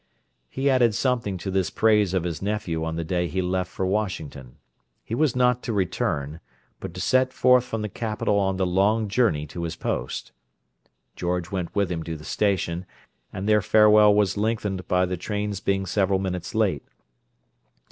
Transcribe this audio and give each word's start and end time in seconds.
He 0.49 0.67
added 0.67 0.95
something 0.95 1.37
to 1.37 1.51
this 1.51 1.69
praise 1.69 2.15
of 2.15 2.23
his 2.23 2.41
nephew 2.41 2.83
on 2.83 2.95
the 2.95 3.03
day 3.03 3.27
he 3.27 3.39
left 3.39 3.69
for 3.69 3.85
Washington. 3.85 4.57
He 5.03 5.13
was 5.13 5.35
not 5.35 5.61
to 5.61 5.73
return, 5.73 6.39
but 6.79 6.91
to 6.95 6.99
set 6.99 7.31
forth 7.31 7.65
from 7.65 7.83
the 7.83 7.87
capital 7.87 8.39
on 8.39 8.57
the 8.57 8.65
long 8.65 9.07
journey 9.07 9.45
to 9.45 9.61
his 9.61 9.75
post. 9.75 10.31
George 11.15 11.51
went 11.51 11.75
with 11.75 11.91
him 11.91 12.01
to 12.01 12.17
the 12.17 12.25
station, 12.25 12.87
and 13.31 13.47
their 13.47 13.61
farewell 13.61 14.11
was 14.11 14.37
lengthened 14.37 14.87
by 14.87 15.05
the 15.05 15.17
train's 15.17 15.59
being 15.59 15.85
several 15.85 16.17
minutes 16.17 16.55
late. 16.55 16.81